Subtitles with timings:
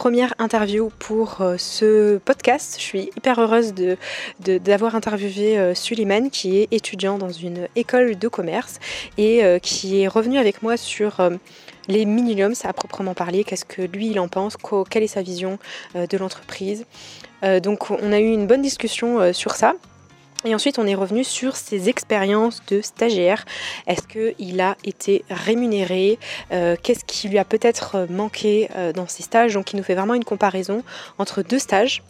[0.00, 2.76] première interview pour euh, ce podcast.
[2.78, 3.98] Je suis hyper heureuse de,
[4.40, 8.78] d'avoir interviewé euh, Suleiman qui est étudiant dans une école de commerce
[9.18, 11.20] et euh, qui est revenu avec moi sur
[11.88, 14.56] les minimums à proprement parler, qu'est-ce que lui il en pense,
[14.88, 15.58] quelle est sa vision
[15.94, 16.86] de l'entreprise?
[17.62, 19.74] donc on a eu une bonne discussion sur ça.
[20.44, 23.44] Et ensuite, on est revenu sur ses expériences de stagiaire.
[23.86, 26.18] Est-ce qu'il a été rémunéré?
[26.50, 29.52] Euh, Qu'est-ce qui lui a peut-être manqué euh, dans ses stages?
[29.52, 30.82] Donc, il nous fait vraiment une comparaison
[31.18, 32.02] entre deux stages.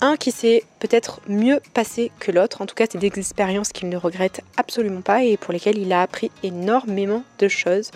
[0.00, 2.60] Un qui s'est peut-être mieux passé que l'autre.
[2.60, 5.92] En tout cas, c'est des expériences qu'il ne regrette absolument pas et pour lesquelles il
[5.92, 7.92] a appris énormément de choses.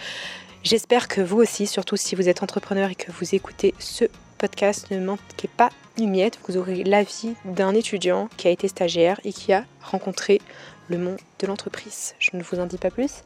[0.63, 4.05] J'espère que vous aussi, surtout si vous êtes entrepreneur et que vous écoutez ce
[4.41, 5.69] podcast, ne manquez pas
[6.07, 10.41] miette, vous aurez l'avis d'un étudiant qui a été stagiaire et qui a rencontré
[10.89, 12.15] le monde de l'entreprise.
[12.19, 13.23] Je ne vous en dis pas plus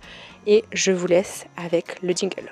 [0.47, 2.51] et je vous laisse avec le jingle.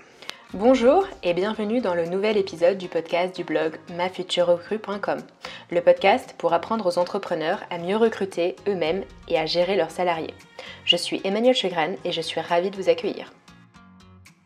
[0.55, 5.21] Bonjour et bienvenue dans le nouvel épisode du podcast du blog mafuturerecrue.com.
[5.71, 10.35] Le podcast pour apprendre aux entrepreneurs à mieux recruter eux-mêmes et à gérer leurs salariés.
[10.85, 13.33] Je suis Emmanuel Chegran et je suis ravie de vous accueillir.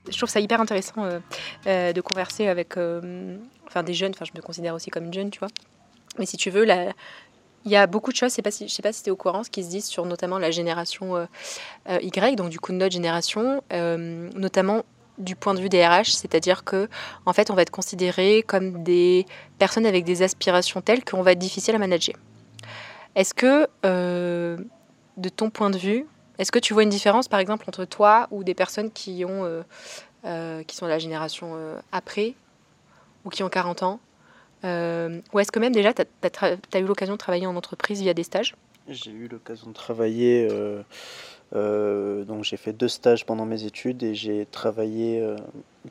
[0.09, 1.19] Je trouve ça hyper intéressant euh,
[1.67, 5.14] euh, de converser avec euh, enfin des jeunes, enfin je me considère aussi comme une
[5.14, 5.48] jeune, tu vois.
[6.19, 6.67] Mais si tu veux,
[7.67, 9.42] il y a beaucoup de choses, je je sais pas si tu es au courant,
[9.42, 11.27] ce qui se disent sur notamment la génération euh,
[11.89, 14.84] euh, Y, donc du coup notre génération, euh, notamment
[15.19, 16.89] du point de vue des RH, c'est-à-dire que
[17.25, 19.27] en fait on va être considéré comme des
[19.59, 22.14] personnes avec des aspirations telles qu'on va être difficile à manager.
[23.14, 26.06] Est-ce que de ton point de vue,
[26.39, 29.64] est-ce que tu vois une différence par exemple entre toi ou des personnes qui ont
[30.67, 31.56] qui sont de la génération
[31.92, 32.34] après
[33.27, 34.00] ou qui ont 40 ans
[34.64, 36.02] euh, Ou est-ce que même déjà, tu
[36.41, 38.55] as, eu l'occasion de travailler en entreprise via des stages?
[38.88, 40.80] J'ai eu l'occasion de travailler, euh,
[41.54, 45.28] euh, donc j'ai fait deux stages pendant mes études et j'ai travaillé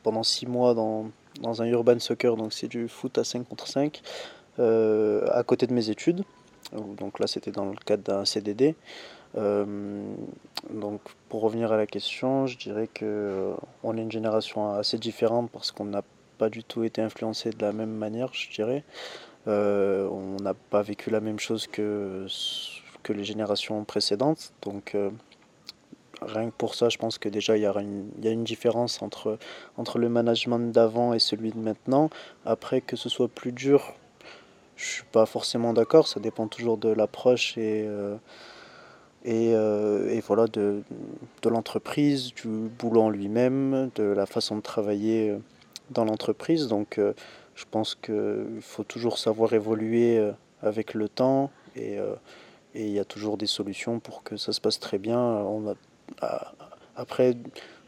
[0.01, 1.11] pendant six mois dans,
[1.43, 4.01] un urban soccer, donc c'est du foot à 5 contre 5,
[4.57, 6.23] à côté de mes études.
[6.97, 8.75] Donc là, c'était dans le cadre d'un CDD.
[9.35, 13.51] donc pour revenir à la question, je dirais que
[13.83, 16.01] on est une génération assez différente parce qu'on n'a
[16.37, 18.83] pas du tout été influencé de la même manière, je dirais.
[19.47, 22.25] Euh, on n'a pas vécu la même chose que,
[23.03, 24.53] que les générations précédentes.
[24.63, 25.11] Donc, euh,
[26.21, 29.37] rien que pour ça, je pense que déjà, il y, a une, différence entre,
[29.77, 32.09] entre le management d'avant et celui de maintenant.
[32.45, 33.93] Après, que ce soit plus dur,
[34.75, 36.07] je suis pas forcément d'accord.
[36.07, 37.85] Ça dépend toujours de l'approche et.
[37.87, 38.17] Euh,
[39.27, 40.83] et, voilà de,
[41.41, 45.33] de l'entreprise, du boulot en lui-même, de la façon de travailler
[45.89, 46.67] dans l'entreprise.
[46.67, 47.13] Donc euh,
[47.55, 50.31] je pense qu'il faut toujours savoir évoluer euh,
[50.61, 52.15] avec le temps et euh,
[52.77, 55.45] et il y a toujours des solutions pour que ça se passe très bien.
[56.97, 57.37] Après,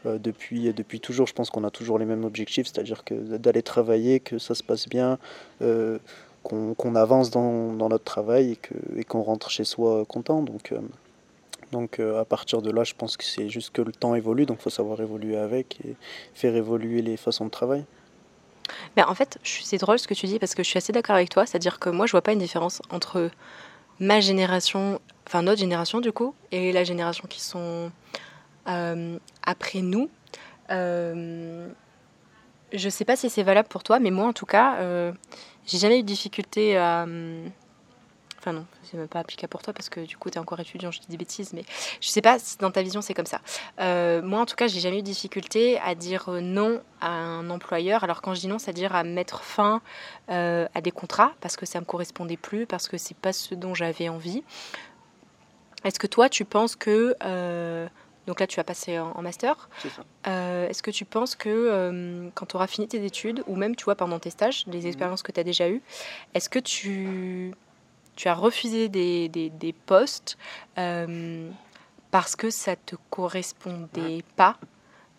[0.06, 4.18] depuis, depuis toujours, je pense qu'on a toujours les mêmes objectifs, c'est-à-dire que d'aller travailler,
[4.18, 5.18] que ça se passe bien,
[6.42, 8.56] qu'on avance dans, notre travail
[8.96, 10.42] et qu'on rentre chez soi content.
[11.72, 14.58] Donc à partir de là, je pense que c'est juste que le temps évolue, donc
[14.60, 15.96] il faut savoir évoluer avec et
[16.34, 17.84] faire évoluer les façons de travail.
[18.96, 21.16] Mais en fait, c'est drôle ce que tu dis parce que je suis assez d'accord
[21.16, 23.30] avec toi, c'est-à-dire que moi je vois pas une différence entre
[24.00, 27.90] ma génération, enfin notre génération du coup, et la génération qui sont
[28.68, 30.10] euh, après nous.
[30.70, 31.68] Euh,
[32.72, 35.12] je sais pas si c'est valable pour toi, mais moi en tout cas, euh,
[35.66, 37.06] j'ai jamais eu de difficulté à,
[38.48, 40.58] Enfin non, c'est même pas applicable pour toi parce que du coup tu es encore
[40.58, 41.64] étudiant, je dis des bêtises, mais
[42.00, 43.42] je sais pas si dans ta vision c'est comme ça.
[43.78, 47.10] Euh, moi en tout cas, j'ai jamais eu de difficulté à dire euh, non à
[47.10, 48.04] un employeur.
[48.04, 49.82] Alors quand je dis non, c'est-à-dire à mettre fin
[50.30, 53.54] euh, à des contrats parce que ça me correspondait plus, parce que c'est pas ce
[53.54, 54.42] dont j'avais envie.
[55.84, 57.14] Est-ce que toi tu penses que
[58.26, 59.70] donc là, tu as passé en, master.
[60.26, 63.94] Est-ce que tu penses que quand tu auras fini tes études, ou même tu vois
[63.94, 64.86] pendant tes stages, les mmh.
[64.86, 65.80] expériences que tu as déjà eues,
[66.34, 67.54] est-ce que tu
[68.18, 70.36] tu as refusé des, des, postes
[70.76, 71.48] euh,
[72.10, 74.56] parce que ça te correspondait pas.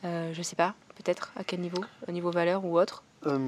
[0.04, 3.04] Euh, je sais pas, peut-être à quel niveau, au niveau valeur ou autre?
[3.26, 3.40] Euh,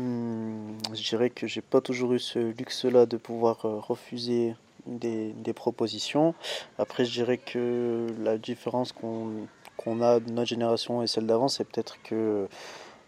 [0.94, 4.56] je dirais que j'ai pas toujours eu ce luxe-là de pouvoir euh, refuser
[4.86, 6.34] des, des, propositions.
[6.80, 11.50] Après, je dirais que la différence qu'on qu'on a de notre génération et celle d'avant,
[11.50, 12.47] c'est peut-être que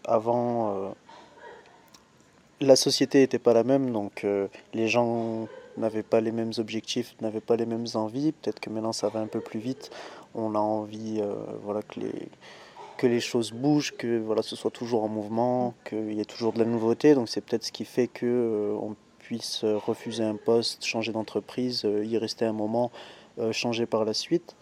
[0.04, 0.94] avant
[2.60, 4.26] la société n'était pas la même, donc
[4.72, 8.32] les gens n'avaient pas les mêmes objectifs, n'avaient pas les mêmes envies.
[8.32, 9.90] Peut-être que maintenant ça va un peu plus vite.
[10.34, 12.28] On a envie euh, voilà, que, les,
[12.96, 16.52] que les choses bougent, que voilà, ce soit toujours en mouvement, qu'il y ait toujours
[16.52, 17.14] de la nouveauté.
[17.14, 22.04] Donc c'est peut-être ce qui fait que euh, puisse refuser un poste, changer d'entreprise, euh,
[22.04, 22.90] y rester un moment,
[23.52, 24.54] changer par la suite.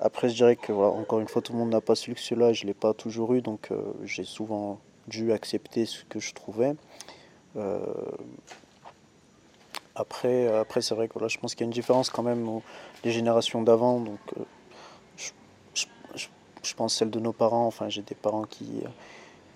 [0.00, 2.52] Après, je dirais que, voilà, encore une fois, tout le monde n'a pas ce luxe-là,
[2.52, 3.70] je ne l'ai pas toujours eu, donc
[4.04, 6.74] j'ai souvent dû accepter ce que je trouvais.
[9.98, 12.48] Après, après c'est vrai que voilà, je pense qu'il y a une différence quand même
[12.48, 12.62] aux
[13.04, 14.00] les générations d'avant.
[14.00, 14.18] Donc,
[15.16, 15.30] je,
[16.62, 17.66] je, pense celle de nos parents.
[17.66, 18.82] Enfin, j'ai des parents qui.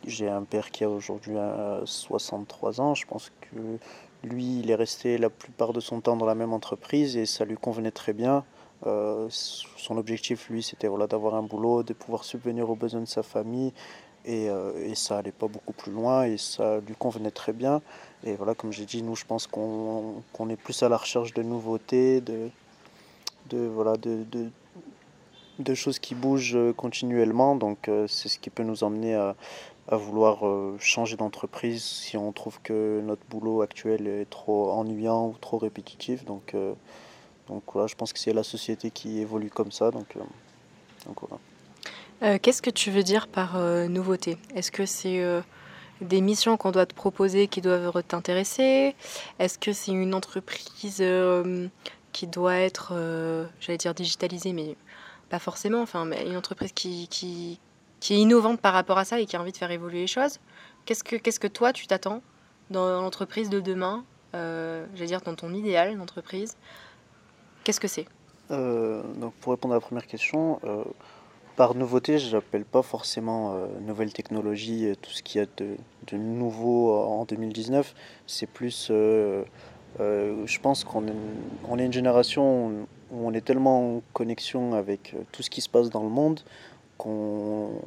[0.05, 1.37] J'ai un père qui a aujourd'hui
[1.85, 2.95] 63 ans.
[2.95, 3.79] Je pense que
[4.25, 7.45] lui, il est resté la plupart de son temps dans la même entreprise et ça
[7.45, 8.45] lui convenait très bien.
[8.87, 13.07] Euh, son objectif, lui, c'était voilà, d'avoir un boulot, de pouvoir subvenir aux besoins de
[13.07, 13.73] sa famille.
[14.25, 17.83] Et, euh, et ça allait pas beaucoup plus loin et ça lui convenait très bien.
[18.25, 21.43] Et voilà, comme j'ai dit, nous, je pense qu'on est plus à la recherche de
[21.43, 22.49] nouveautés, de,
[23.51, 24.49] de, voilà, de, de,
[25.59, 27.57] de choses qui bougent continuellement.
[27.57, 29.35] Donc, euh, c'est ce qui peut nous emmener à,
[29.89, 35.27] à vouloir euh, changer d'entreprise si on trouve que notre boulot actuel est trop ennuyant
[35.27, 36.25] ou trop répétitif.
[36.25, 36.75] Donc, euh,
[37.49, 39.91] donc voilà, je pense que c'est la société qui évolue comme ça.
[39.91, 40.21] Donc, euh,
[41.07, 41.39] donc voilà.
[42.43, 43.59] Qu'est-ce que tu veux dire par
[43.89, 44.39] nouveauté?
[44.55, 45.25] Est-ce que c'est
[46.01, 48.95] des missions qu'on doit te proposer qui doivent t'intéresser?
[49.41, 51.03] Est-ce que c'est une entreprise
[52.13, 52.93] qui doit être,
[53.61, 54.77] j'allais dire digitalisée, mais
[55.33, 57.59] pas forcément, enfin, mais une entreprise qui,
[58.03, 60.41] est innovante par rapport à ça et qui a envie de faire évoluer les choses?
[60.85, 62.23] Qu'est-ce que, toi, tu t'attends
[62.69, 64.05] dans l'entreprise de demain
[64.35, 66.57] euh, J'allais dire dans ton idéal d'entreprise?
[67.65, 68.07] Qu'est-ce que c'est?
[68.51, 70.85] Euh, donc Pour répondre à la première question, euh,
[71.57, 76.17] par nouveauté, je n'appelle pas forcément euh, nouvelle technologie, tout ce qu'il y a de,
[76.17, 77.95] nouveau en 2019.
[78.27, 85.15] C'est plus, je pense qu'on est, une génération où on est tellement en connexion avec
[85.33, 86.41] tout ce qui se passe dans le monde
[86.97, 87.81] qu'on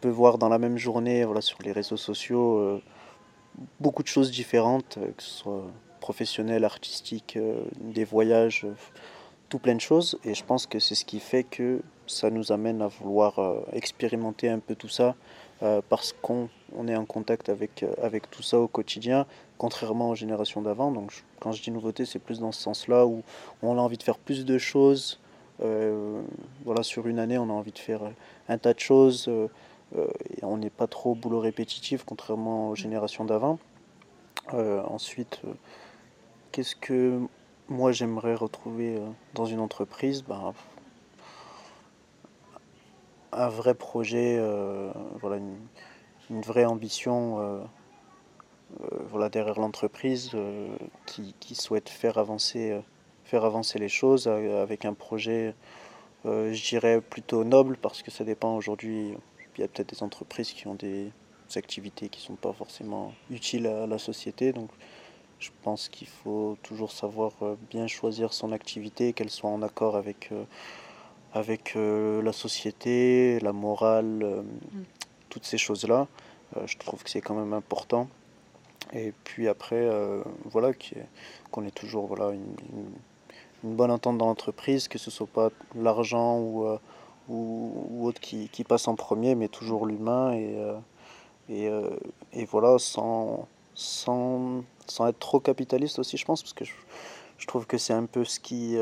[0.00, 2.82] peut voir dans la même journée voilà, sur les réseaux sociaux euh,
[3.80, 5.64] beaucoup de choses différentes, euh, que ce soit
[6.00, 8.66] professionnel, artistique, euh, des voyages,
[9.48, 10.18] tout plein de choses.
[10.24, 13.40] Et je pense que c'est ce qui fait que ça nous amène à vouloir
[13.72, 15.14] expérimenter un peu tout ça
[15.88, 19.24] parce qu'on on est en contact avec, avec tout ça au quotidien,
[19.56, 20.90] contrairement aux générations d'avant.
[20.90, 23.22] Donc quand je dis nouveauté, c'est plus dans ce sens-là où
[23.62, 25.18] on a envie de faire plus de choses
[25.62, 26.22] euh,
[26.64, 28.00] voilà, sur une année, on a envie de faire
[28.48, 29.48] un tas de choses euh,
[29.96, 30.08] euh,
[30.42, 33.58] on n'est pas trop boulot répétitif, contrairement aux générations d'avant.
[34.52, 35.40] ensuite,
[36.50, 37.20] qu'est-ce que
[37.68, 39.00] moi j'aimerais retrouver
[39.34, 40.52] dans une entreprise ben,
[43.32, 44.40] un vrai projet,
[45.20, 45.36] voilà,
[46.30, 47.66] une, vraie ambition
[49.10, 50.32] voilà, derrière l'entreprise
[51.06, 52.80] qui, qui, souhaite faire avancer
[53.24, 55.54] faire avancer les choses euh, avec un projet,
[56.26, 59.14] euh, je dirais, plutôt noble, parce que ça dépend aujourd'hui.
[59.56, 61.10] Il y a peut-être des entreprises qui ont des
[61.54, 64.52] activités qui ne sont pas forcément utiles à la société.
[64.52, 64.70] Donc
[65.38, 69.96] je pense qu'il faut toujours savoir euh, bien choisir son activité, qu'elle soit en accord
[69.96, 70.30] avec,
[71.32, 74.82] avec la société, la morale, mm.
[75.28, 76.06] toutes ces choses-là.
[76.66, 78.08] je trouve que c'est quand même important.
[78.92, 79.88] Et puis après,
[80.44, 80.70] voilà,
[81.50, 82.54] qu'on ait toujours voilà, une
[83.64, 86.78] une bonne entente dans l'entreprise, que ce soit pas l'argent ou, euh,
[87.28, 90.74] ou, autre qui, qui, passe en premier, mais toujours l'humain et, euh,
[91.48, 91.90] et, euh,
[92.34, 96.72] et, voilà, sans, sans, sans, être trop capitaliste aussi, je pense, parce que je,
[97.38, 98.76] je trouve que c'est un peu ce qui,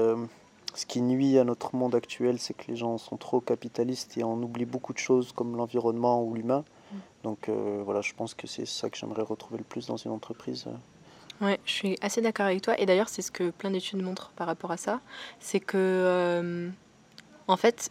[0.74, 4.24] ce qui nuit à notre monde actuel, c'est que les gens sont trop capitalistes et
[4.24, 6.64] on oublie beaucoup de choses comme l'environnement ou l'humain.
[6.92, 6.96] Mm.
[7.24, 7.48] Donc
[7.84, 10.66] voilà, je pense que c'est ça que j'aimerais retrouver le plus dans une entreprise.
[11.42, 12.78] Ouais, je suis assez d'accord avec toi.
[12.80, 15.00] Et d'ailleurs, c'est ce que plein d'études montrent par rapport à ça.
[15.40, 16.70] C'est que, euh,
[17.48, 17.90] en fait,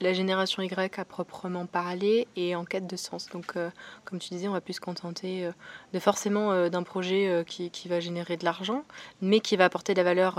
[0.00, 3.28] la génération Y à proprement parler est en quête de sens.
[3.28, 3.70] Donc, euh,
[4.04, 5.52] comme tu disais, on va plus se contenter euh,
[5.92, 8.84] de forcément d'un projet qui, va générer de l'argent,
[9.20, 10.34] mais qui va apporter de la valeur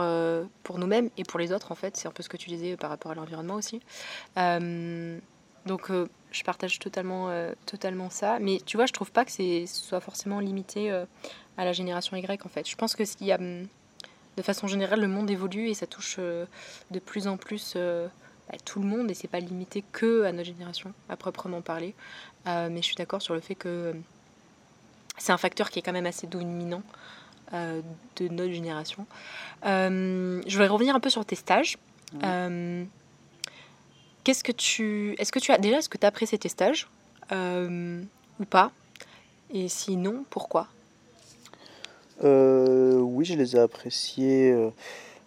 [0.64, 1.98] pour nous-mêmes et pour les autres, en fait.
[1.98, 3.82] C'est un peu ce que tu disais par rapport à l'environnement aussi.
[4.36, 5.92] donc,
[6.32, 7.32] je partage totalement,
[7.66, 8.40] totalement ça.
[8.40, 10.92] Mais tu vois, je trouve pas que ce soit forcément limité
[11.58, 12.70] à la génération Y en fait.
[12.70, 13.68] Je pense que hum,
[14.38, 16.46] de façon générale, le monde évolue et ça touche euh,
[16.92, 18.08] de plus en plus euh,
[18.50, 21.94] bah, tout le monde et c'est pas limité que à notre génération, à proprement parler.
[22.48, 24.02] Euh, mais je suis d'accord sur le fait que hum,
[25.18, 26.84] c'est un facteur qui est quand même assez dominant
[27.54, 29.08] de notre génération.
[29.64, 31.78] je vais revenir un peu sur tes stages.
[34.24, 36.90] Qu'est-ce que tu, est-ce que tu as déjà, est-ce que tu as apprécié tes stages
[37.32, 38.72] ou pas?
[39.54, 40.68] Et sinon, pourquoi?
[42.24, 44.52] Euh, oui, je les ai appréciés.
[44.52, 44.70] Euh,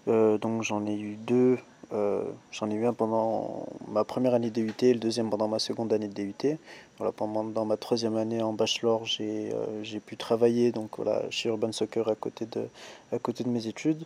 [0.09, 1.59] euh, donc j'en ai eu deux.
[1.93, 5.59] J'en ai eu un pendant ma première année de DUT et le deuxième pendant ma
[5.59, 6.59] seconde année de DUT.
[6.99, 11.73] Voilà, pendant dans ma troisième année en bachelor, j'ai pu travailler donc voilà, chez Urban
[11.73, 12.69] Soccer à côté de,
[13.13, 14.05] à côté de mes études.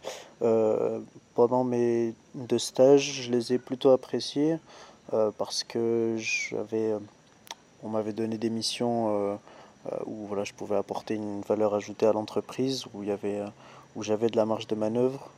[1.34, 4.58] pendant mes deux stages, je les ai plutôt appréciés
[5.38, 6.16] parce que
[7.82, 9.38] on m'avait donné des missions
[10.06, 13.02] où voilà, je pouvais apporter une valeur ajoutée à l'entreprise, où,
[13.96, 15.30] où j'avais de la marge de manœuvre.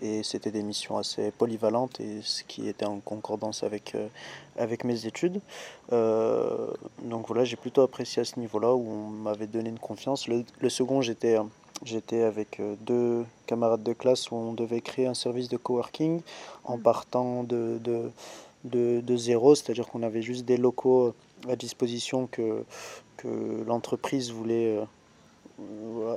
[0.00, 3.96] Et c'était des missions assez polyvalentes et ce qui était en concordance avec,
[4.56, 5.40] avec mes études.
[5.90, 10.28] donc voilà, j'ai plutôt apprécié à ce niveau-là où on m'avait donné une confiance.
[10.28, 11.36] Le, le second, j'étais
[11.84, 16.22] J'étais avec euh, deux camarades de classe où on devait créer un service de coworking
[16.64, 16.82] en mm.
[16.82, 17.78] partant de,
[18.64, 21.14] de, de, zéro, c'est-à-dire qu'on avait juste des locaux
[21.48, 22.64] à disposition que,
[23.16, 24.78] que l'entreprise voulait,
[25.60, 26.16] euh,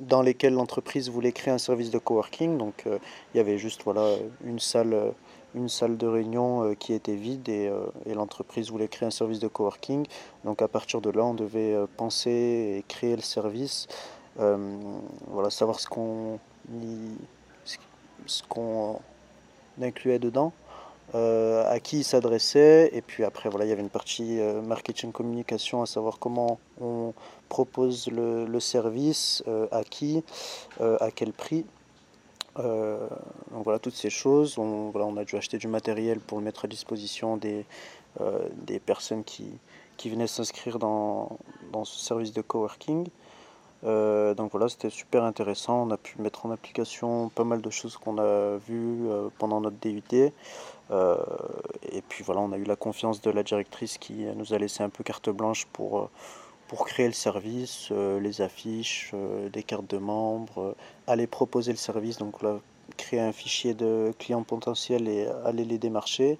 [0.00, 2.58] dans lesquels l'entreprise voulait créer un service de coworking.
[2.58, 2.98] Donc euh,
[3.32, 5.14] il y avait juste voilà, une, salle,
[5.54, 7.70] une salle de réunion qui était vide et,
[8.06, 10.06] et l'entreprise voulait créer un service de coworking.
[10.44, 12.30] Donc à partir de là, on devait penser
[12.78, 13.88] et créer le service.
[14.40, 14.56] Euh,
[15.28, 16.38] voilà, savoir ce qu'on
[18.26, 19.00] ce qu'on
[19.80, 20.52] incluait dedans,
[21.14, 24.60] euh, à qui il s'adressait, et puis après voilà, il y avait une partie euh,
[24.62, 27.12] marketing communication, à savoir comment on
[27.48, 30.24] propose le, service, à qui,
[30.80, 31.64] à quel prix.
[32.56, 34.58] donc voilà toutes ces choses.
[34.58, 37.64] On, voilà, on a dû acheter du matériel pour le mettre à disposition des,
[38.66, 39.46] des personnes qui,
[39.96, 41.38] qui venaient s'inscrire dans,
[41.72, 43.06] dans ce service de coworking.
[43.84, 45.86] Euh, donc voilà, c'était super intéressant.
[45.86, 49.60] On a pu mettre en application pas mal de choses qu'on a vues euh, pendant
[49.60, 50.32] notre DUT.
[50.90, 51.16] Euh,
[51.90, 54.82] et puis voilà, on a eu la confiance de la directrice qui nous a laissé
[54.82, 56.10] un peu carte blanche pour,
[56.68, 59.14] pour créer le service, les affiches,
[59.52, 60.74] des cartes de membres,
[61.06, 62.18] aller proposer le service.
[62.18, 62.58] Donc là,
[62.96, 66.38] créer un fichier de clients potentiels et aller les démarcher.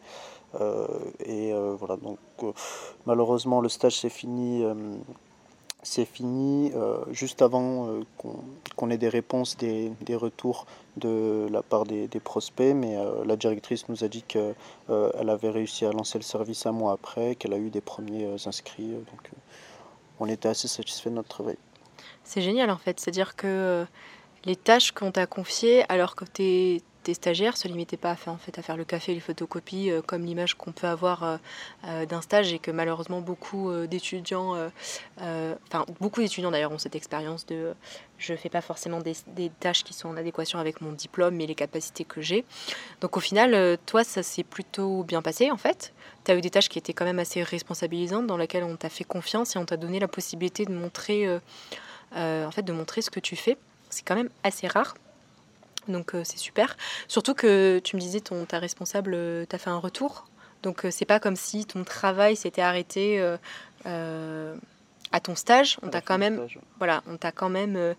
[1.25, 2.19] et voilà, donc
[3.07, 4.63] malheureusement le stage s'est fini
[5.85, 8.01] c'est fini euh, juste avant euh,
[8.77, 13.89] qu'on ait des réponses, des, retours de la part des, prospects, mais euh, la directrice
[13.89, 14.55] nous a dit qu'elle
[14.89, 18.89] avait réussi à lancer le service un mois après, qu'elle a eu des premiers inscrits,
[18.89, 19.31] donc
[20.21, 21.57] on était assez satisfait de notre travail.
[22.25, 23.85] C'est génial en fait, c'est-à-dire que
[24.47, 28.17] les tâches qu'on t'a confiées alors que tu es tes stagiaires se limitaient pas à
[28.17, 30.87] faire, en fait, à faire le café et les photocopies euh, comme l'image qu'on peut
[30.89, 31.37] avoir euh,
[31.87, 34.57] euh, d'un stage et que malheureusement beaucoup d'étudiants,
[35.19, 37.75] enfin beaucoup d'étudiants d'ailleurs ont cette expérience de
[38.17, 41.55] je fais pas forcément des, tâches qui sont en adéquation avec mon diplôme et les
[41.55, 42.45] capacités que j'ai.
[43.01, 45.93] Donc au final, toi, ça s'est plutôt bien passé en fait.
[46.25, 48.89] Tu as eu des tâches qui étaient quand même assez responsabilisantes dans lesquelles on t'a
[48.89, 51.29] fait confiance et on t'a donné la possibilité de montrer,
[52.17, 53.59] en fait, de montrer ce que tu fais.
[53.91, 54.95] C'est quand même assez rare.
[55.89, 56.77] Donc euh, c'est super.
[57.09, 60.27] Surtout que tu me disais, ton, ta responsable euh, t'a fait un retour.
[60.63, 63.23] Donc euh, c'est pas comme si ton travail s'était arrêté
[63.85, 65.79] à ton stage.
[65.83, 66.47] On t'a quand même,
[66.79, 67.95] voilà, on t'a quand même,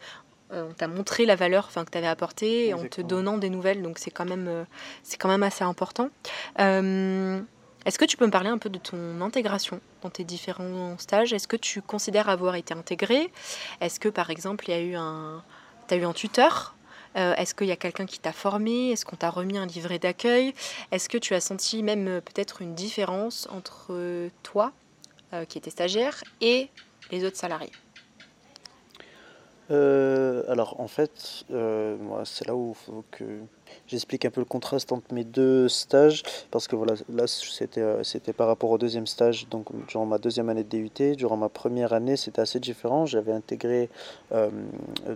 [0.52, 3.82] on t'a montré la valeur, enfin que tu avais apporté, en te donnant des nouvelles.
[3.82, 4.66] Donc c'est quand même,
[5.04, 6.10] c'est quand même assez important.
[6.58, 11.34] Est-ce que tu peux me parler un peu de ton intégration dans tes différents stages?
[11.34, 13.32] Est-ce que tu considères avoir été intégré
[13.80, 15.44] Est-ce que par exemple il y a eu un,
[15.92, 16.76] as eu un tuteur?
[17.16, 18.92] Euh, est-ce qu'il y a quelqu'un qui t'a formé?
[18.92, 20.54] Est-ce qu'on t'a remis un livret d'accueil?
[20.92, 24.72] Est-ce que tu as senti même euh, peut-être une différence entre euh, toi,
[25.50, 26.70] qui étais stagiaire, et
[27.12, 27.74] les autres salariés?
[29.70, 32.76] Alors en fait, moi c'est là où
[33.88, 38.04] j'explique un peu le contraste entre mes deux stages, parce que voilà, là c'était, euh,
[38.04, 41.50] c'était par rapport au deuxième stage, donc durant ma deuxième année de DUT, durant ma
[41.50, 43.90] première année c'était assez différent, j'avais intégré
[44.32, 44.50] euh,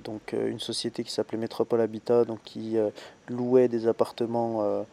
[0.04, 2.78] donc euh, une société qui s'appelait Métropole Habitat, donc qui
[3.28, 4.86] louait des appartements,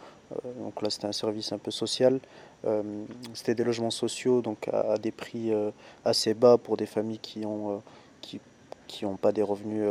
[0.59, 2.21] donc là c'était un service un peu social,
[3.35, 5.53] c'était des logements sociaux, donc à, des prix
[6.05, 7.83] assez bas pour des familles qui ont
[8.21, 8.41] qui
[8.87, 9.85] qui n'ont pas des revenus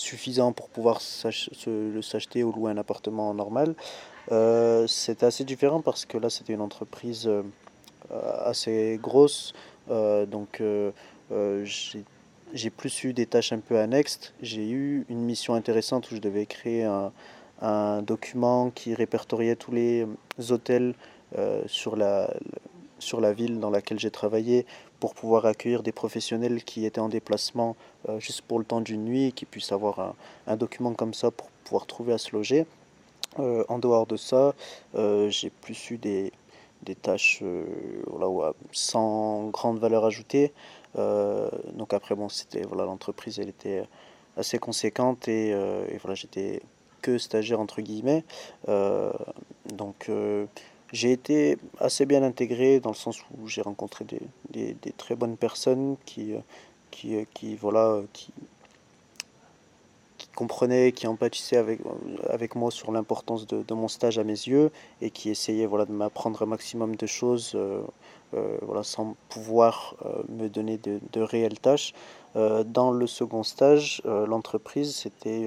[0.00, 3.74] suffisant pour pouvoir s'acheter ou louer un appartement normal.
[4.32, 7.42] Euh, c'était assez différent parce que là c'était une entreprise euh,
[8.44, 9.52] assez grosse,
[9.90, 10.62] euh, donc
[12.52, 14.32] j'ai plus eu des tâches un peu annexes.
[14.42, 17.12] J'ai eu une mission intéressante où je devais créer un,
[17.60, 20.06] un document qui répertoriait tous les
[20.48, 20.94] hôtels
[21.66, 22.34] sur la,
[22.98, 24.66] sur la ville dans laquelle j'ai travaillé
[25.00, 27.74] pour pouvoir accueillir des professionnels qui étaient en déplacement
[28.08, 30.14] euh, juste pour le temps d'une nuit et qui puissent avoir
[30.46, 32.66] un, document comme ça pour pouvoir trouver à se loger.
[33.38, 34.54] Euh, en dehors de ça,
[34.94, 36.32] euh, j'ai plus eu des,
[36.82, 37.42] des tâches
[38.06, 40.52] voilà, sans grande valeur ajoutée.
[40.94, 43.84] donc après, bon, c'était voilà, l'entreprise, elle était
[44.36, 46.62] assez conséquente et, et voilà, j'étais
[47.02, 48.24] que stagiaire entre guillemets.
[48.66, 50.10] donc
[50.92, 54.04] j'ai été assez bien intégré dans le sens où j'ai rencontré
[54.50, 56.32] des, des, très bonnes personnes qui,
[56.90, 58.32] qui, qui, voilà, qui,
[60.34, 61.80] comprenait, qui empathisait avec,
[62.28, 64.70] avec moi sur l'importance de, mon stage à mes yeux
[65.02, 67.56] et qui essayait voilà, de m'apprendre un maximum de choses
[68.32, 69.96] voilà, sans pouvoir
[70.28, 71.92] me donner de, de réelles tâches.
[72.34, 75.46] dans le second stage, l'entreprise, c'était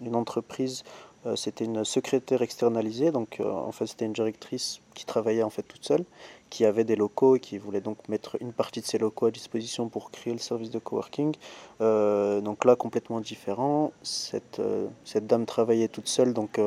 [0.00, 5.04] une entreprise euh, c'était une secrétaire externalisée, donc euh, en fait c'était une directrice qui
[5.04, 6.04] travaillait en fait toute seule,
[6.50, 9.30] qui avait des locaux et qui voulait donc mettre une partie de ses locaux à
[9.30, 11.34] disposition pour créer le service de coworking.
[11.80, 14.60] Euh, donc là complètement différent, cette,
[15.04, 16.60] cette dame travaillait toute seule, donc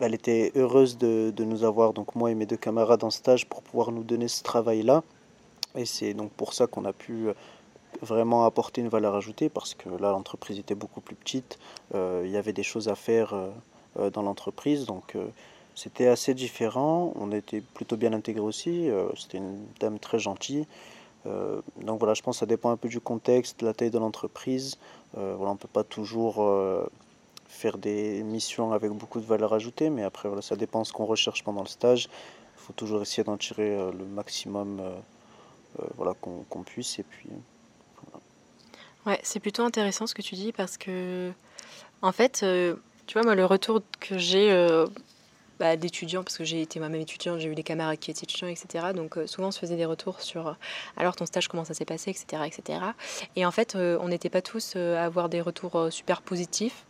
[0.00, 3.46] elle était heureuse de, de, nous avoir, donc moi et mes deux camarades en stage,
[3.46, 5.02] pour pouvoir nous donner ce travail-là.
[5.74, 7.28] Et c'est donc pour ça qu'on a pu
[8.02, 11.58] vraiment apporter une valeur ajoutée parce que là l'entreprise était beaucoup plus petite,
[11.94, 13.50] euh, il y avait des choses à faire euh,
[13.98, 15.16] euh, dans l'entreprise donc
[15.74, 20.66] c'était assez différent, on était plutôt bien intégré aussi, c'était une dame très gentille.
[21.24, 23.98] donc voilà, je pense que ça dépend un peu du contexte, de la taille de
[23.98, 24.76] l'entreprise.
[25.14, 26.44] voilà, on ne peut pas toujours
[27.48, 31.06] faire des missions avec beaucoup de valeur ajoutée, mais après voilà, ça dépend ce qu'on
[31.06, 32.10] recherche pendant le stage.
[32.56, 34.82] Il faut toujours essayer d'en tirer le maximum
[35.96, 37.30] voilà, qu'on puisse et puis
[39.06, 41.32] Ouais, c'est plutôt intéressant ce que tu dis parce que,
[42.02, 42.76] en fait, euh,
[43.06, 44.86] tu vois, moi, le retour que j'ai euh,
[45.58, 48.48] bah, d'étudiants, parce que j'ai été moi-même étudiante, j'ai eu des camarades qui étaient étudiants,
[48.48, 48.92] etc.
[48.94, 50.54] Donc, euh, souvent, on se faisait des retours sur
[50.98, 52.78] alors ton stage, comment ça s'est passé, etc., etc.
[53.36, 56.84] Et en fait, on n'était pas tous à avoir des retours super positifs.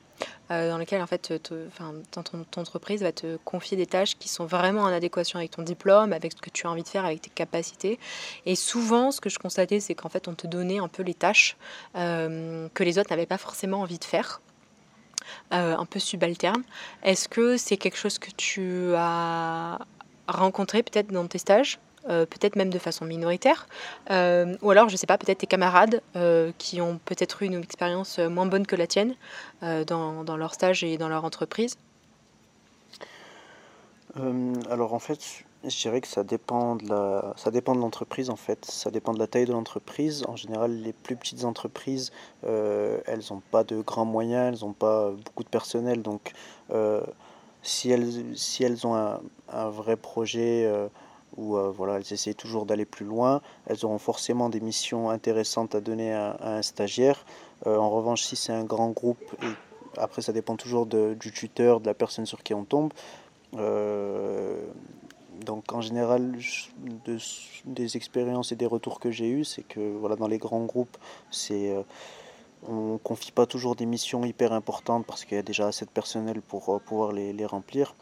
[0.50, 1.62] Euh, dans lequel en fait ton,
[2.11, 6.12] ton, entreprise va te confier des tâches qui sont vraiment en adéquation avec ton diplôme,
[6.12, 7.99] avec ce que tu as envie de faire, avec tes capacités.
[8.47, 11.15] Et souvent, ce que je constatais, c'est qu'en fait, on te donnait un peu les
[11.15, 11.57] tâches
[11.97, 14.41] euh, que les autres n'avaient pas forcément envie de faire.
[15.53, 16.62] Euh, un peu subalterne.
[17.05, 19.79] Est-ce que c'est quelque chose que tu as
[20.27, 21.79] rencontré peut-être dans tes stages?
[22.09, 23.69] Euh, peut-être même de façon minoritaire,
[24.11, 27.47] euh, ou alors, je ne sais pas, peut-être tes camarades euh, qui ont peut-être eu
[27.47, 29.14] une expérience moins bonne que la tienne
[29.61, 31.76] dans, leur stage et dans leur entreprise.
[34.71, 39.19] Alors en fait, je dirais que ça dépend de l'entreprise en fait, ça dépend de
[39.19, 40.25] la taille de l'entreprise.
[40.26, 45.10] En général, les plus petites entreprises, elles n'ont pas de grands moyens, elles n'ont pas
[45.10, 46.32] beaucoup de personnel, donc
[47.63, 50.67] si elles, si elles ont un vrai projet
[51.36, 53.40] où euh, voilà, elles essayent toujours d'aller plus loin.
[53.66, 57.25] Elles auront forcément des missions intéressantes à donner à, un stagiaire.
[57.66, 59.36] Euh, en revanche, si c'est un grand groupe,
[59.97, 62.93] après ça dépend toujours de, du tuteur, de la personne sur qui on tombe.
[63.56, 64.66] Euh,
[65.45, 66.36] donc en général,
[67.06, 67.19] de,
[67.64, 70.97] des expériences et des retours que j'ai eus, c'est que voilà, dans les grands groupes,
[71.30, 71.75] c'est
[72.69, 75.90] on confie pas toujours des missions hyper importantes parce qu'il y a déjà assez de
[75.90, 77.95] personnel pour pouvoir les, les remplir.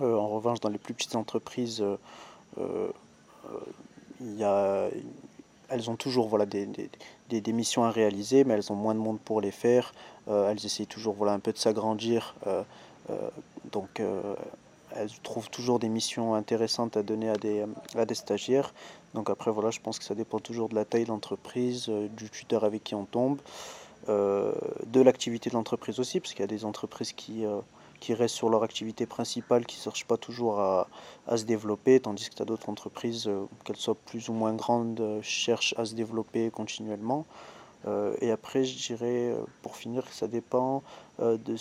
[0.00, 1.84] en revanche, dans les plus petites entreprises,
[4.20, 4.88] y a,
[5.70, 6.68] elles ont toujours voilà, des,
[7.28, 9.92] des, missions à réaliser, mais elles ont moins de monde pour les faire.
[10.28, 12.34] Euh, elles essayent toujours voilà, un peu de s'agrandir.
[12.46, 12.62] Euh,
[13.72, 14.00] donc
[14.94, 17.64] elles trouvent toujours des missions intéressantes à donner à des,
[17.96, 18.72] à des stagiaires.
[19.14, 22.30] Donc après, voilà, je pense que ça dépend toujours de la taille de l'entreprise, du
[22.30, 23.40] tuteur avec qui on tombe,
[24.06, 27.44] de l'activité de l'entreprise aussi, parce qu'il y a des entreprises qui,
[28.00, 30.88] qui restent sur leur activité principale, qui ne cherchent pas toujours à,
[31.26, 34.54] à, se développer, tandis que tu as d'autres entreprises, euh, qu'elles soient plus ou moins
[34.54, 37.26] grandes, euh, cherchent à se développer continuellement.
[37.86, 40.82] Euh, et après, je dirais, pour finir, que ça dépend
[41.18, 41.56] de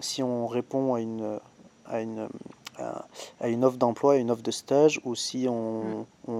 [0.00, 1.38] si on répond à une,
[1.86, 2.28] à une,
[2.78, 6.04] à, une offre d'emploi, à une offre de stage, ou si on, mm.
[6.28, 6.32] on,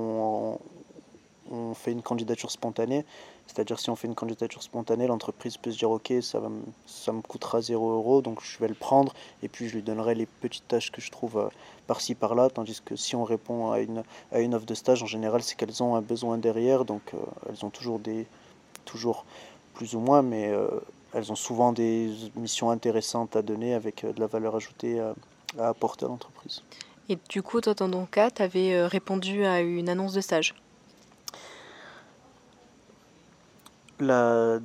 [1.72, 3.04] on fait une candidature spontanée.
[3.46, 6.48] C'est-à-dire si on fait une candidature spontanée, l'entreprise peut se dire ok, ça, va
[6.86, 10.14] ça me coûtera 0 euros, donc je vais le prendre et puis je lui donnerai
[10.14, 11.48] les petites tâches que je trouve euh,
[11.86, 12.50] par-ci par-là.
[12.50, 15.56] Tandis que si on répond à une, à une offre de stage, en général, c'est
[15.56, 18.26] qu'elles ont un besoin derrière, donc euh, elles ont toujours des
[18.84, 19.24] toujours
[19.74, 20.68] plus ou moins, mais euh,
[21.14, 25.14] elles ont souvent des missions intéressantes à donner avec de la valeur ajoutée à,
[25.68, 26.62] apporter à l'entreprise.
[27.08, 30.54] Et du coup, toi, dans ton cas, tu avais répondu à une annonce de stage
[34.10, 34.58] Euh,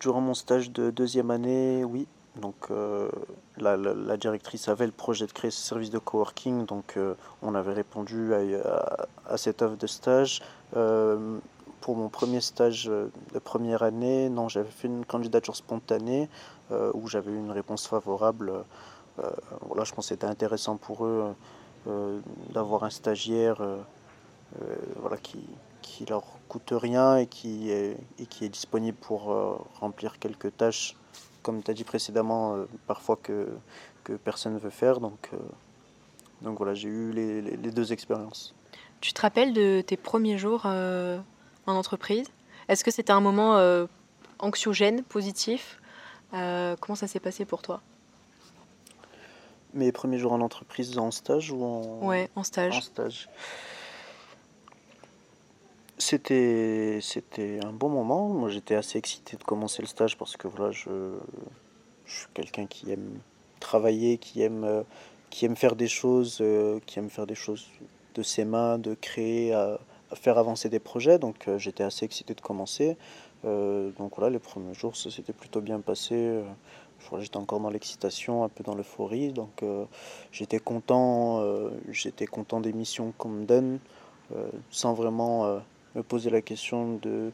[0.00, 2.06] durant mon stage de deuxième année, oui.
[2.40, 3.08] Donc euh,
[3.58, 7.54] la, la, directrice avait le projet de créer ce service de coworking, donc euh, on
[7.54, 10.42] avait répondu à, à, cette offre de stage.
[11.80, 16.28] pour mon premier stage de première année, non, j'avais fait une candidature spontanée
[16.70, 18.52] où j'avais eu une réponse favorable.
[19.60, 21.34] voilà, je pense que c'était intéressant pour eux
[22.52, 23.62] d'avoir un stagiaire
[24.96, 25.38] voilà, qui,
[25.82, 30.56] qui leur coûte rien et qui est, et qui est disponible pour euh, remplir quelques
[30.56, 30.96] tâches,
[31.42, 33.48] comme tu as dit précédemment, euh, parfois que,
[34.04, 35.00] que personne ne veut faire.
[35.00, 35.38] Donc, euh,
[36.42, 38.54] donc voilà, j'ai eu les, les, deux expériences.
[39.00, 41.22] Tu te rappelles de tes premiers jours en
[41.66, 42.26] entreprise?
[42.68, 43.86] Est-ce que c'était un moment
[44.38, 45.80] anxiogène, positif?
[46.32, 47.80] Comment ça s'est passé pour toi?
[49.74, 52.06] Mes premiers jours en entreprise en stage ou en...
[52.06, 52.76] Ouais, en stage.
[52.76, 53.28] En stage.
[55.96, 58.28] C'était, c'était un bon moment.
[58.28, 60.90] Moi, j'étais assez excité de commencer le stage parce que voilà, je,
[62.04, 63.20] je suis quelqu'un qui aime
[63.60, 64.82] travailler, qui aime, euh,
[65.30, 67.66] qui aime faire des choses, euh, qui aime faire des choses
[68.14, 69.52] de ses mains, de créer,
[70.14, 71.18] faire avancer des projets.
[71.18, 72.96] Donc, euh, j'étais assez excité de commencer.
[73.44, 76.42] donc voilà, les premiers jours, ça s'était plutôt bien passé.
[77.18, 79.32] j'étais encore dans l'excitation, un peu dans l'euphorie.
[79.32, 79.62] Donc,
[80.32, 81.44] j'étais content,
[81.90, 83.80] j'étais content des missions qu'on me donne,
[84.70, 85.60] sans vraiment
[85.94, 87.30] me poser la question de,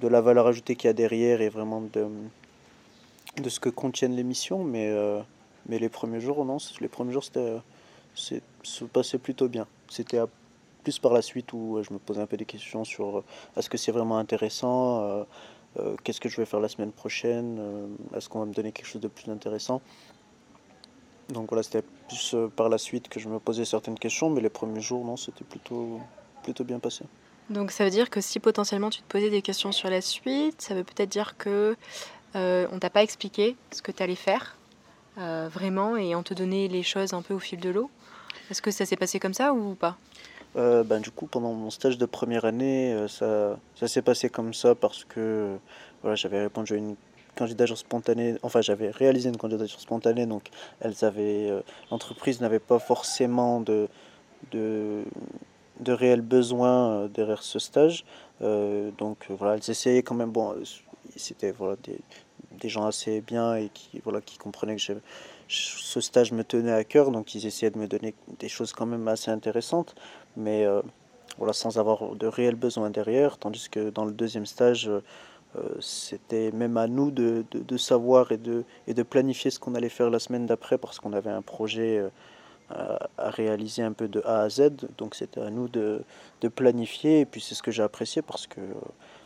[0.00, 2.06] de la valeur ajoutée qu'il y a derrière et vraiment de,
[3.36, 4.64] de ce que contiennent les missions.
[4.64, 5.20] Mais, euh,
[5.68, 7.60] mais les premiers jours, non, les premiers jours, c'était,
[8.14, 9.66] se passait plutôt bien.
[9.88, 10.20] C'était
[10.82, 13.24] plus par la suite où je me posais un peu des questions sur euh,
[13.56, 15.24] est-ce que c'est vraiment intéressant,
[15.78, 17.58] euh, qu'est-ce que je vais faire la semaine prochaine,
[18.14, 19.80] est-ce qu'on va me donner quelque chose de plus intéressant.
[21.30, 24.50] Donc voilà, c'était plus par la suite que je me posais certaines questions, mais les
[24.50, 25.98] premiers jours, non, c'était plutôt,
[26.44, 27.06] plutôt bien passé.
[27.50, 30.62] Donc ça veut dire que si potentiellement tu te posais des questions sur la suite,
[30.62, 31.76] ça veut peut-être dire que
[32.36, 34.56] euh, on t'a pas expliqué ce que tu allais faire
[35.18, 37.90] euh, vraiment et on te donnait les choses un peu au fil de l'eau.
[38.50, 39.96] Est-ce que ça s'est passé comme ça ou pas?
[40.56, 44.54] Euh, ben, Du coup, pendant mon stage de première année, ça, ça s'est passé comme
[44.54, 45.56] ça parce que
[46.02, 46.96] voilà, j'avais répondu à une
[47.36, 51.52] candidature spontanée, enfin j'avais réalisé une candidature spontanée, donc elles avaient,
[51.90, 53.88] l'entreprise n'avait pas forcément de,
[54.52, 55.02] de
[55.80, 58.04] de réels besoins euh, derrière ce stage.
[58.42, 60.54] Euh, donc euh, voilà, elles essayaient quand même, bon,
[61.16, 61.98] c'était voilà, des,
[62.60, 64.82] des, gens assez bien et qui, voilà, qui comprenaient que
[65.48, 68.86] ce stage me tenait à cœur, donc ils essayaient de me donner des choses quand
[68.86, 69.94] même assez intéressantes,
[70.36, 70.66] mais
[71.36, 74.90] voilà, sans avoir de réels besoins derrière, tandis que dans le deuxième stage,
[75.80, 79.90] c'était même à nous de, de, savoir et de, et de planifier ce qu'on allait
[79.90, 82.02] faire la semaine d'après, parce qu'on avait un projet
[82.70, 84.70] à, réaliser un peu de A à Z.
[84.98, 86.02] Donc c'était à nous de,
[86.40, 87.20] de, planifier.
[87.20, 88.60] Et puis c'est ce que j'ai apprécié parce que,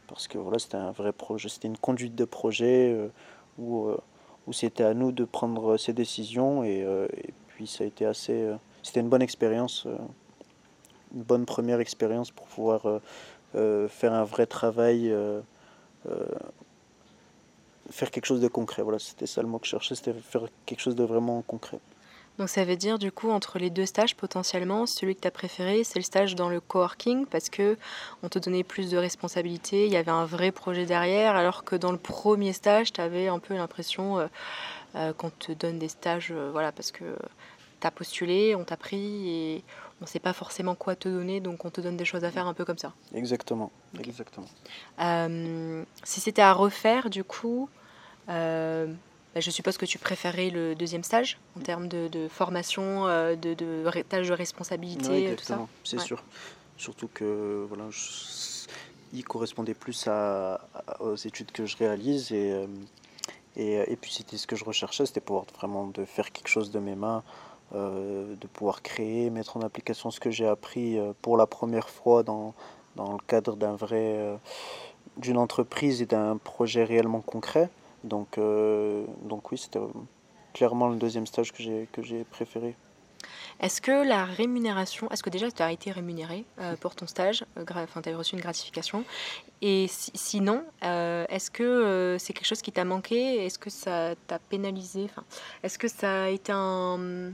[0.06, 3.08] parce que voilà, c'était un vrai projet, c'était une conduite de projet euh,
[3.58, 3.98] où, euh,
[4.46, 6.64] où c'était à nous de prendre ces décisions.
[6.64, 7.06] Et, euh,
[7.48, 8.48] puis ça a été assez.
[8.82, 9.86] c'était une bonne expérience,
[11.12, 13.00] une bonne première expérience pour pouvoir
[13.52, 15.12] faire un vrai travail.
[17.90, 18.82] faire quelque chose de concret.
[18.82, 21.80] Voilà, c'était ça le mot que je cherchais, c'était faire quelque chose de vraiment concret.
[22.38, 25.32] Donc ça veut dire du coup entre les deux stages potentiellement, celui que tu as
[25.32, 27.76] préféré, c'est le stage dans le coworking parce que
[28.22, 31.74] on te donnait plus de responsabilités, il y avait un vrai projet derrière alors que
[31.74, 34.26] dans le premier stage, tu avais un peu l'impression euh,
[34.94, 37.04] euh, qu'on te donne des stages euh, voilà parce que
[37.80, 39.64] tu as postulé, on t'a pris et
[40.00, 42.30] on ne sait pas forcément quoi te donner donc on te donne des choses à
[42.30, 42.92] faire un peu comme ça.
[43.14, 43.72] Exactement.
[43.98, 44.46] Exactement.
[46.04, 47.68] si c'était à refaire du coup
[49.40, 54.02] je suppose que tu préférais le deuxième stage en termes de, formation, euh, de, de,
[54.08, 55.60] tâches de responsabilité, tout ça.
[55.84, 56.22] C'est sûr.
[56.76, 57.84] Surtout que voilà,
[59.12, 60.60] il correspondait plus à,
[61.00, 62.66] aux études que je réalise et, euh,
[63.56, 66.70] et, et, puis c'était ce que je recherchais, c'était pouvoir vraiment de faire quelque chose
[66.70, 67.24] de mes mains,
[67.74, 72.22] euh, de pouvoir créer, mettre en application ce que j'ai appris pour la première fois
[72.22, 72.54] dans,
[72.94, 74.38] dans le cadre d'un vrai
[75.16, 77.68] d'une entreprise et d'un projet réellement concret.
[78.04, 79.80] Donc, euh, donc oui, c'était
[80.54, 82.74] clairement le deuxième stage que j'ai, que j'ai préféré.
[83.60, 87.44] Est-ce que la rémunération, est-ce que déjà tu as été rémunéré euh, pour ton stage,
[87.56, 89.04] euh, enfin tu avais reçu une gratification?
[89.60, 93.44] Et sinon, est-ce que c'est quelque chose qui t'a manqué?
[93.44, 95.06] Est-ce que ça t'a pénalisé?
[95.10, 95.24] Enfin,
[95.64, 97.32] Est-ce que ça a été un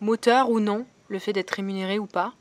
[0.00, 2.32] moteur ou non, le fait d'être rémunéré ou pas?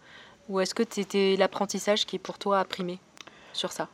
[0.49, 2.99] Ou est-ce que c'était l'apprentissage qui pour toi a primé
[3.53, 3.87] sur ça?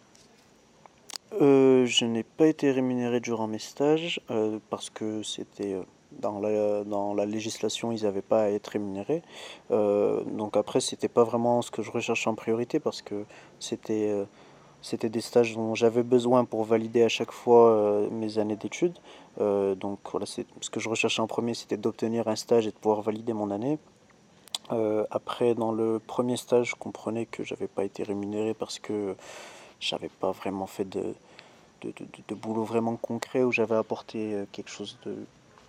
[1.33, 6.39] Euh, je n'ai pas été rémunéré durant mes stages euh, parce que c'était euh, dans
[6.39, 9.21] la, dans la législation, ils n'avaient pas à être rémunérés.
[9.69, 13.25] donc après, c'était pas vraiment ce que je recherchais en priorité parce que
[13.59, 14.25] c'était
[14.81, 18.97] c'était des stages dont j'avais besoin pour valider à chaque fois mes années d'études.
[19.37, 23.01] donc voilà, ce que je recherchais en premier, c'était d'obtenir un stage et de pouvoir
[23.01, 23.77] valider mon année.
[25.11, 29.15] après, dans le premier stage, je comprenais que j'avais pas été rémunéré parce que
[29.79, 31.13] j'avais pas vraiment fait de,
[31.81, 31.93] de,
[32.27, 35.15] de, boulot vraiment concret où j'avais apporté euh, quelque chose de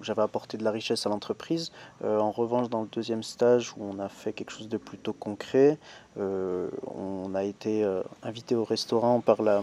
[0.01, 1.73] j'avais apporté de la richesse à l'entreprise.
[2.05, 5.13] Euh, en revanche, dans le deuxième stage où on a fait quelque chose de plutôt
[5.13, 5.77] concret,
[6.21, 7.85] euh, on a été
[8.23, 9.61] invité au restaurant par la,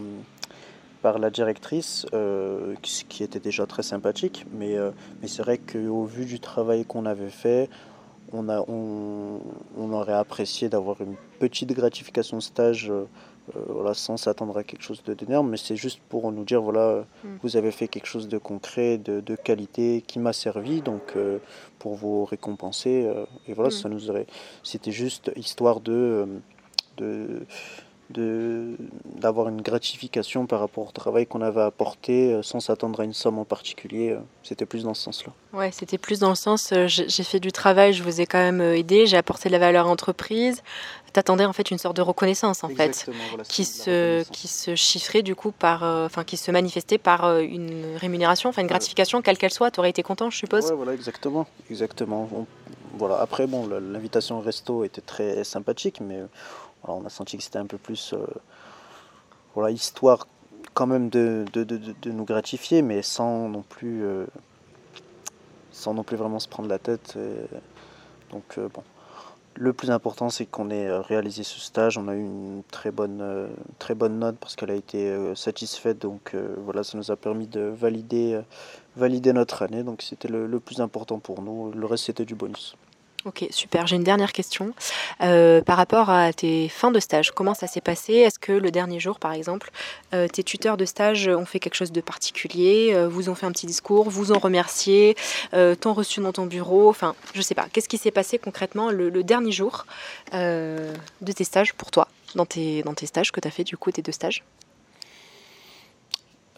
[1.00, 2.04] par la directrice,
[2.82, 4.76] qui, qui, était déjà très sympathique, mais,
[5.22, 7.70] mais c'est vrai qu'au vu du travail qu'on avait fait,
[8.34, 9.40] on, a, on,
[9.78, 12.92] on aurait apprécié d'avoir une petite gratification de stage
[13.68, 17.04] voilà, sans s'attendre à quelque chose de d'énorme, mais c'est juste pour nous dire voilà,
[17.24, 17.28] mm.
[17.42, 21.14] vous avez fait quelque chose de concret, de, de qualité, qui m'a servi, donc
[21.78, 23.08] pour vous récompenser.
[23.46, 23.72] et voilà, mm.
[23.72, 24.26] ça nous aurait.
[24.62, 26.26] C'était juste histoire de.
[26.96, 27.46] de
[28.10, 33.12] d'avoir une gratification par rapport au travail qu'on avait apporté euh, sans s'attendre à une
[33.12, 34.10] somme en particulier.
[34.10, 35.32] Euh, c'était plus dans ce sens-là.
[35.52, 38.38] Ouais, c'était plus dans le sens euh, j'ai fait du travail, je vous ai quand
[38.38, 40.62] même aidé, j'ai apporté de la valeur à l'entreprise.
[41.12, 43.10] T'attendais en fait une sorte de reconnaissance en fait,
[43.48, 48.50] qui se qui se chiffrait du coup par, enfin qui se manifestait par une rémunération,
[48.50, 49.70] enfin une gratification quelle qu'elle soit.
[49.70, 50.66] Tu aurais été content, je suppose.
[50.66, 52.28] Ouais, voilà, exactement, exactement.
[52.98, 53.16] voilà.
[53.16, 56.20] Après, bon, l'invitation au resto était très sympathique, mais
[56.88, 58.26] on a senti que c'était un peu plus euh,
[59.54, 60.26] voilà, histoire
[60.74, 61.44] quand même de,
[62.06, 64.26] nous gratifier, mais sans non plus euh,
[65.72, 67.16] sans non plus vraiment se prendre la tête.
[68.30, 68.82] donc euh, bon.
[69.58, 71.96] Le plus important, c'est qu'on ait réalisé ce stage.
[71.96, 75.98] On a eu une très bonne, très bonne note parce qu'elle a été satisfaite.
[75.98, 78.38] Donc voilà, ça nous a permis de valider,
[78.96, 79.82] valider notre année.
[79.82, 81.72] Donc c'était le plus important pour nous.
[81.72, 82.76] Le reste, c'était du bonus.
[83.26, 83.88] Ok, super.
[83.88, 84.72] J'ai une dernière question.
[85.20, 88.12] Euh, par rapport à tes fins de stage, comment ça s'est passé?
[88.12, 89.72] Est-ce que le dernier jour, par exemple,
[90.14, 92.92] euh, tes tuteurs de stage ont fait quelque chose de particulier?
[92.94, 95.16] Euh, Vous ont fait un petit discours Vous ont remercié
[95.80, 96.88] T'ont reçu dans ton bureau?
[96.88, 97.66] Enfin, je sais pas.
[97.72, 99.86] Qu'est-ce qui s'est passé concrètement le, dernier jour
[100.32, 103.76] de tes stages pour toi dans tes, dans tes stages que tu as fait du
[103.76, 104.44] coup, tes deux stages?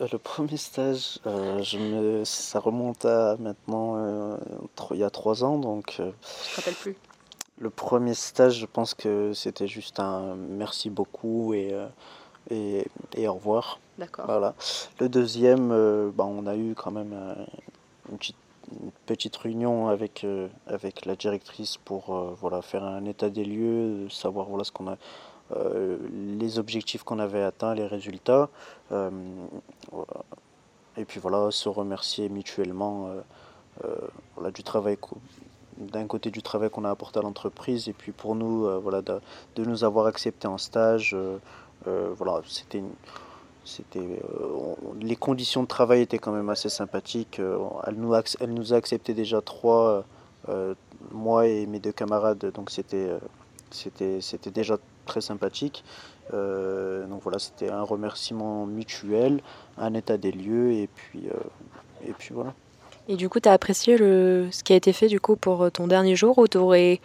[0.00, 4.36] Le premier stage, euh, je me, ça remonte à maintenant euh,
[4.92, 5.94] il y a trois ans, donc.
[5.96, 6.12] je me
[6.56, 6.96] rappelle plus?
[7.58, 11.74] Le premier stage, je pense que c'était juste un merci beaucoup et,
[12.50, 13.80] et, et, au revoir.
[13.98, 14.26] D'accord.
[14.26, 14.54] Voilà.
[15.00, 15.70] Le deuxième,
[16.12, 17.12] bah, on a eu quand même
[18.08, 18.36] une, petite,
[18.80, 20.24] une, petite, réunion avec,
[20.68, 24.96] avec la directrice pour voilà, faire un état des lieux, savoir voilà, ce qu'on a
[25.56, 25.96] euh,
[26.38, 28.50] les objectifs qu'on avait atteints, les résultats.
[28.92, 29.10] Euh,
[30.96, 33.08] et puis voilà, se remercier mutuellement
[33.84, 33.94] euh,
[34.34, 34.98] voilà, du travail
[35.78, 39.20] d'un côté du travail qu'on a apporté à l'entreprise et puis pour nous voilà de,
[39.64, 41.16] nous avoir accepté en stage
[41.86, 42.82] voilà c'était
[43.64, 44.20] c'était
[45.00, 47.40] les conditions de travail étaient quand même assez sympathiques
[47.86, 50.04] elle nous elle nous a accepté déjà trois
[51.12, 53.10] moi et mes deux camarades donc c'était
[53.70, 55.82] c'était déjà très sympathique.
[56.32, 59.40] Euh, donc voilà, c'était un remerciement mutuel,
[59.76, 62.54] un état des lieux, et puis, euh, et puis voilà.
[63.08, 65.72] Et du coup, tu as apprécié le, ce qui a été fait du coup pour
[65.72, 67.00] ton dernier jour ou tu aurais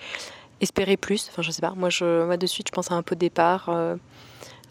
[0.62, 1.30] espéré plus?
[1.30, 1.74] Enfin, je sais pas.
[1.76, 3.96] Moi, je, moi, de suite, je pense à un peu de départ, euh,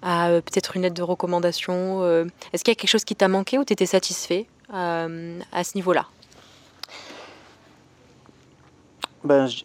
[0.03, 2.05] à peut-être une lettre de recommandation.
[2.53, 5.75] Est-ce qu'il y a quelque chose qui t'a manqué ou tu étais satisfait à ce
[5.77, 6.07] niveau-là?
[9.25, 9.62] Ben, je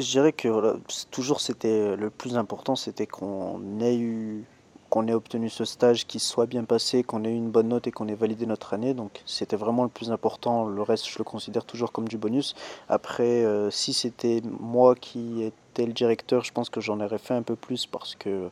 [0.00, 0.78] dirais que
[1.10, 4.44] toujours c'était le plus important, c'était qu'on ait eu
[4.92, 7.86] qu'on ait obtenu ce stage qui soit bien passé, qu'on ait eu une bonne note
[7.86, 8.92] et qu'on ait validé notre année.
[8.92, 10.66] Donc c'était vraiment le plus important.
[10.66, 12.54] Le reste, je le considère toujours comme du bonus.
[12.90, 17.32] Après, euh, si c'était moi qui étais le directeur, je pense que j'en aurais fait
[17.32, 18.50] un peu plus parce que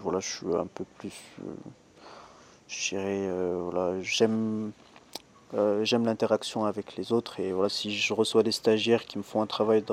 [0.00, 1.12] voilà, je suis un peu plus.
[1.40, 1.50] Euh,
[2.68, 4.70] je dirais, euh, voilà, j'aime
[5.54, 9.22] euh, j'aime l'interaction avec les autres et voilà, si je reçois des stagiaires qui me
[9.22, 9.84] font un travail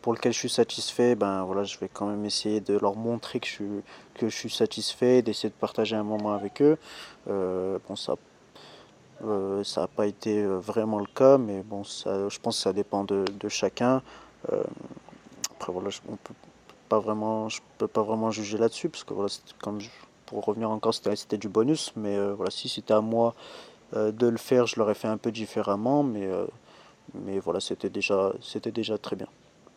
[0.00, 3.38] pour lequel je suis satisfait, ben voilà, je vais quand même essayer de leur montrer
[3.38, 3.82] que je suis,
[4.14, 6.78] que je suis satisfait, d'essayer de partager un moment avec eux.
[7.28, 8.14] Euh, bon, ça
[9.24, 12.72] euh, ça n'a pas été vraiment le cas, mais bon, ça, je pense que ça
[12.72, 14.02] dépend de, de chacun.
[14.48, 16.34] après, voilà, je, on peut
[16.88, 19.28] pas vraiment, je peux pas vraiment juger là-dessus, parce que voilà,
[20.26, 23.34] pour revenir encore, c'était du bonus, mais voilà, si c'était à moi
[23.94, 26.46] de le faire, je l'aurais fait un peu différemment, mais, euh,
[27.14, 29.28] mais voilà, c'était déjà, c'était déjà très bien.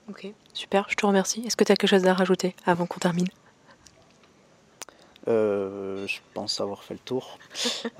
[0.10, 1.43] Ok, super, je te remercie.
[1.45, 3.27] Est-ce que tu as quelque chose à rajouter avant qu'on termine?
[5.27, 7.38] Euh, Je pense avoir fait le tour.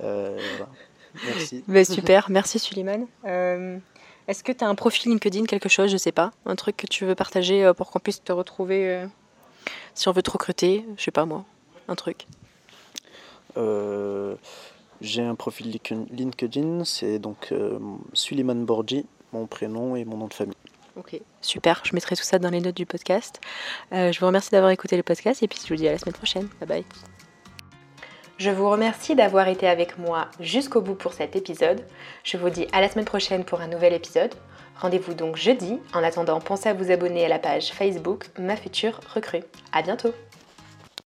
[1.24, 1.64] Merci.
[1.66, 3.06] Ben, super, merci Suleiman.
[3.24, 6.86] Est-ce que tu as un profil LinkedIn, quelque chose, je sais pas, un truc que
[6.86, 9.06] tu veux partager pour qu'on puisse te retrouver
[9.94, 11.44] si on veut te recruter, je sais pas moi,
[11.88, 12.26] un truc?
[15.00, 15.78] J'ai un profil
[16.10, 17.78] LinkedIn, c'est donc euh,
[18.12, 20.56] Suleiman Borgi, mon prénom et mon nom de famille.
[20.96, 21.82] Ok, super.
[21.84, 23.40] Je mettrai tout ça dans les notes du podcast.
[23.92, 25.98] Euh, je vous remercie d'avoir écouté le podcast et puis je vous dis à la
[25.98, 26.48] semaine prochaine.
[26.60, 26.84] Bye bye.
[28.38, 31.84] Je vous remercie d'avoir été avec moi jusqu'au bout pour cet épisode.
[32.24, 34.34] Je vous dis à la semaine prochaine pour un nouvel épisode.
[34.80, 35.78] Rendez-vous donc jeudi.
[35.92, 39.42] En attendant, pensez à vous abonner à la page Facebook Ma Future Recrue.
[39.72, 40.12] À bientôt.